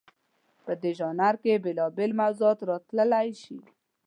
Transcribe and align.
په 0.65 0.71
دې 0.81 0.91
ژانر 0.99 1.35
کې 1.43 1.61
بېلابېل 1.65 2.11
موضوعات 2.21 2.59
راتلی 2.69 3.29
شي. 3.41 3.57